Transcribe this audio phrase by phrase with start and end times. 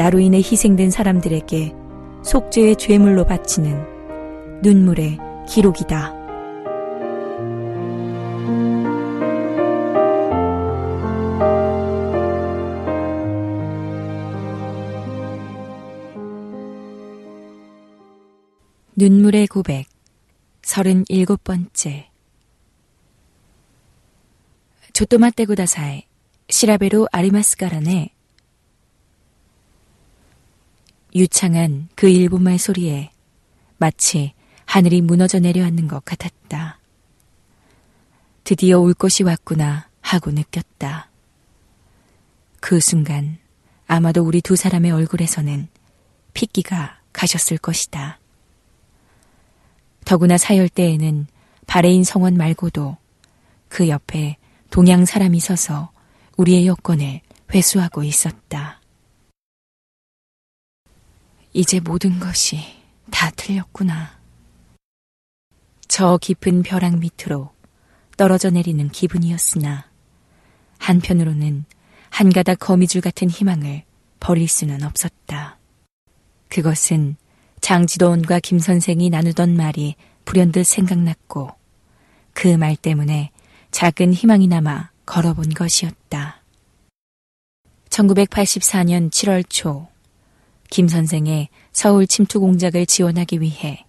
[0.00, 1.74] 나로 인해 희생된 사람들에게
[2.22, 6.14] 속죄의 죄물로 바치는 눈물의 기록이다.
[18.96, 19.84] 눈물의 고백,
[20.62, 22.06] 37번째.
[24.94, 26.04] 조토마떼구다사에
[26.48, 28.14] 시라베로 아리마스가라네
[31.14, 33.10] 유창한 그 일본말 소리에
[33.78, 34.32] 마치
[34.64, 36.78] 하늘이 무너져 내려앉는 것 같았다.
[38.44, 41.10] 드디어 올 것이 왔구나 하고 느꼈다.
[42.60, 43.38] 그 순간
[43.86, 45.68] 아마도 우리 두 사람의 얼굴에서는
[46.34, 48.18] 핏기가 가셨을 것이다.
[50.04, 51.26] 더구나 사열 때에는
[51.66, 52.96] 바레인 성원 말고도
[53.68, 54.36] 그 옆에
[54.70, 55.90] 동양 사람이 서서
[56.36, 57.20] 우리의 여권을
[57.52, 58.79] 회수하고 있었다.
[61.52, 62.58] 이제 모든 것이
[63.10, 64.18] 다 틀렸구나.
[65.88, 67.50] 저 깊은 벼락 밑으로
[68.16, 69.88] 떨어져 내리는 기분이었으나
[70.78, 71.64] 한편으로는
[72.10, 73.82] 한 가닥 거미줄 같은 희망을
[74.20, 75.58] 버릴 수는 없었다.
[76.48, 77.16] 그것은
[77.60, 81.50] 장지도원과 김 선생이 나누던 말이 불현듯 생각났고
[82.32, 83.30] 그 말 때문에
[83.70, 86.42] 작은 희망이 남아 걸어본 것이었다.
[87.90, 89.88] 1984년 7월 초,
[90.70, 93.84] 김 선생의 서울 침투 공작을 지원하기 위해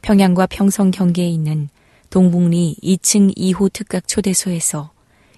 [0.00, 1.68] 평양과 평성 경계에 있는
[2.10, 4.90] 동북리 2층 2호 특각 초대소에서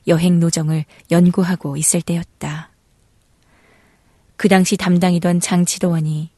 [0.07, 2.71] 여행 노정을 연구하고 있을 때였다.
[4.37, 6.31] 그 당시 담당이던 장지도원이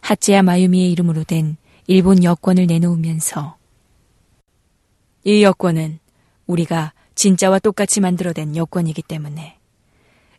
[0.00, 3.56] 하찌야 마유미의 이름으로 된 일본 여권을 내놓으면서
[5.24, 5.98] 이 여권은
[6.46, 9.58] 우리가 진짜와 똑같이 만들어낸 여권이기 때문에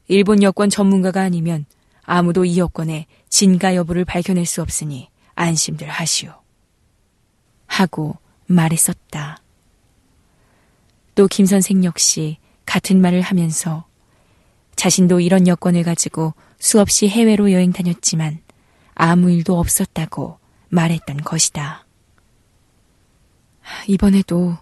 [0.07, 1.65] 일본 여권 전문가가 아니면
[2.03, 6.41] 아무도 이 여권의 진가 여부를 밝혀낼 수 없으니 안심들 하시오.
[7.67, 9.41] 하고 말했었다.
[11.15, 13.85] 또 김 선생 역시 같은 말을 하면서
[14.77, 18.41] 자신도 이런 여권을 가지고 수없이 해외로 여행 다녔지만
[18.93, 21.85] 아무 일도 없었다고 말했던 것이다.
[23.87, 24.57] 이번에도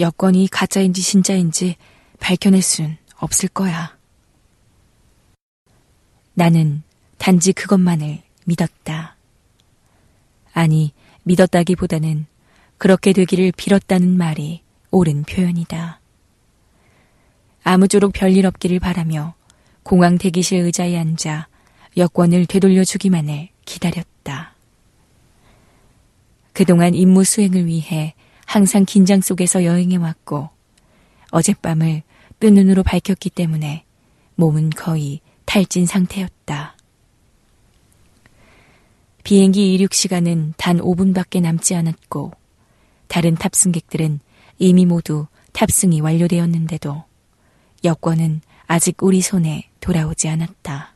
[0.00, 1.76] 여권이 가짜인지 진짜인지
[2.18, 3.96] 밝혀낼 순 없을 거야.
[6.34, 6.82] 나는
[7.18, 9.16] 단지 그것만을 믿었다.
[10.52, 10.92] 아니,
[11.24, 12.26] 믿었다기보다는
[12.78, 16.00] 그렇게 되기를 빌었다는 말이 옳은 표현이다.
[17.64, 19.34] 아무쪼록 별일 없기를 바라며
[19.82, 21.48] 공항 대기실 의자에 앉아
[21.96, 24.54] 여권을 되돌려 주기만을 기다렸다.
[26.52, 28.14] 그동안 임무 수행을 위해
[28.46, 30.48] 항상 긴장 속에서 여행해왔고
[31.30, 32.02] 어젯밤을
[32.38, 33.84] 뜬 눈으로 밝혔기 때문에
[34.36, 36.75] 몸은 거의 탈진 상태였다.
[39.26, 42.30] 비행기 이륙 시간은 단 5분밖에 남지 않았고
[43.08, 44.20] 다른 탑승객들은
[44.58, 47.02] 이미 모두 탑승이 완료되었는데도
[47.82, 50.94] 여권은 아직 우리 손에 돌아오지 않았다.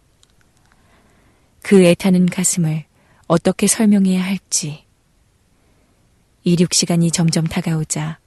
[1.62, 2.84] 그 애타는 가슴을
[3.26, 4.84] 어떻게 설명해야 할지.
[6.44, 8.20] 이륙 시간이 점점 다가오자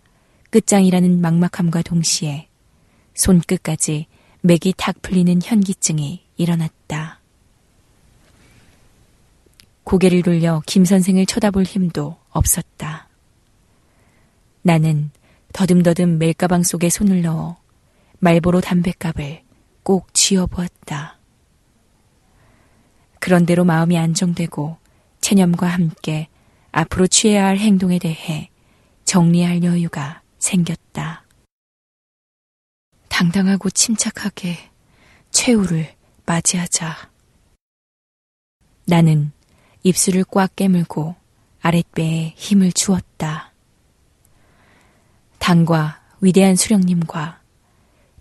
[0.50, 2.50] 끝장이라는 막막함과 동시에
[3.13, 4.07] 손끝까지
[4.41, 7.23] 맥이 탁 풀리는 현기증이 일어났다.
[9.83, 13.09] 고개를 돌려 김 선생을 쳐다볼 힘도 없었다.
[14.62, 15.12] 나는
[15.51, 17.57] 더듬더듬 멜가방 속에 손을 넣어
[18.19, 19.44] 말보로 담뱃갑을
[19.83, 21.19] 꼭 쥐어보았다.
[23.19, 24.77] 그런대로 마음이 안정되고
[25.19, 26.29] 체념과 함께
[26.71, 28.50] 앞으로 취해야 할 행동에 대해
[29.03, 31.25] 정리할 여유가 생겼다.
[33.09, 34.57] 당당하고 침착하게
[35.31, 35.94] 최후를
[36.25, 37.12] 맞이하자.
[38.86, 39.32] 나는
[39.83, 41.15] 입술을 꽉 깨물고
[41.62, 43.51] 아랫배에 힘을 주었다.
[45.39, 47.41] 당과 위대한 수령님과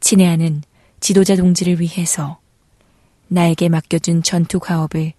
[0.00, 0.62] 친애하는
[1.00, 2.40] 지도자 동지를 위해서
[3.28, 5.12] 나에게 맡겨준 전투 가업을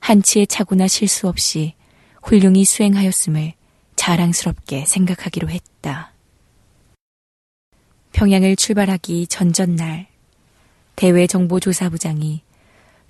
[0.00, 1.74] 한치의 착오나 실수 없이
[2.22, 3.52] 훌륭히 수행하였음을
[3.96, 6.12] 자랑스럽게 생각하기로 했다.
[8.12, 10.06] 평양을 출발하기 전전날
[10.96, 12.42] 대외정보조사부장이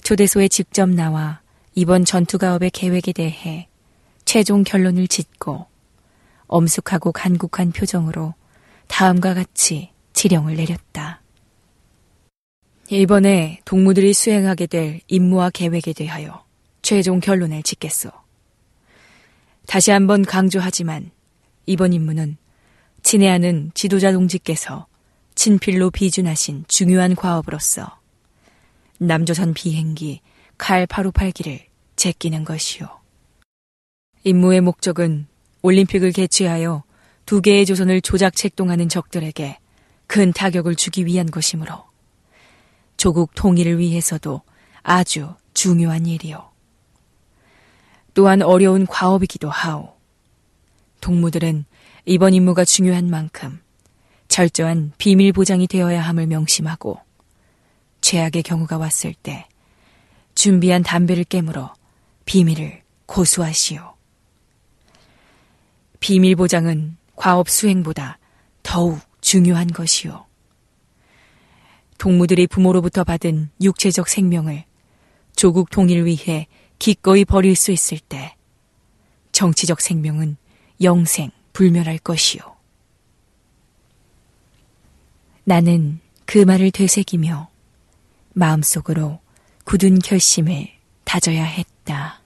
[0.03, 1.41] 초대소에 직접 나와
[1.75, 3.69] 이번 전투가업의 계획에 대해
[4.25, 5.67] 최종 결론을 짓고
[6.47, 8.35] 엄숙하고 간곡한 표정으로
[8.89, 11.23] 다음과 같이 지령을 내렸다.
[12.91, 16.45] 이번에 동무들이 수행하게 될 임무와 계획에 대하여
[16.83, 18.11] 최종 결론을 짓겠소.
[19.67, 21.13] 다시 한번 강조하지만
[21.67, 22.37] 이번 임무는
[23.05, 24.89] 친애하는 지도자 동지께서
[25.37, 27.99] 친필로 비준하신 중요한 과업으로서
[28.99, 30.21] 남조선 비행기
[30.61, 31.65] 칼 858기를
[31.97, 32.87] 제끼는 것이오.
[34.25, 35.27] 임무의 목적은
[35.63, 36.85] 올림픽을 개최하여
[37.25, 39.59] 두 개의 조선을 조작 책동하는 적들에게
[40.07, 41.87] 큰 타격을 주기 위한 것이므로
[42.99, 44.43] 조국 통일을 위해서도
[44.83, 46.51] 아주 중요한 일이오.
[48.13, 49.97] 또한 어려운 과업이기도 하오.
[51.01, 51.65] 동무들은
[52.05, 53.61] 이번 임무가 중요한 만큼
[54.29, 57.01] 철저한 비밀 보장이 되어야 함을 명심하고
[58.03, 59.47] 최악의 경우가 왔을 때
[60.41, 61.75] 준비한 담배를 깨물어
[62.25, 63.93] 비밀을 고수하시오.
[66.01, 68.19] 비밀 보장은 과업 수행보다
[68.63, 70.25] 더욱 중요한 것이오.
[71.99, 74.65] 동무들이 부모로부터 받은 육체적 생명을
[75.37, 76.47] 조국 통일을 위해
[76.79, 78.35] 기꺼이 버릴 수 있을 때
[79.33, 80.39] 정치적 생명은
[80.81, 82.41] 영생 불멸할 것이오.
[85.45, 87.51] 나는 그 말을 되새기며
[88.33, 89.21] 마음속으로
[89.71, 90.67] 굳은 결심을
[91.05, 92.21] 다져야 했다.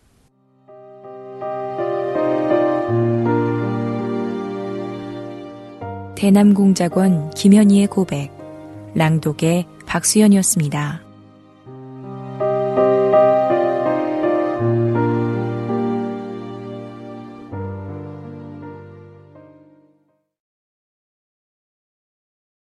[6.14, 8.30] 대남공작원 김현희의 고백,
[8.94, 11.03] 랑독의 박수연이었습니다.